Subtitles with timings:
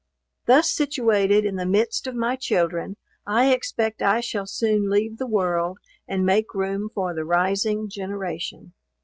[0.47, 5.27] Thus situated in the midst of my children, I expect I shall soon leave the
[5.27, 5.77] world,
[6.07, 8.73] and make room for the rising generation.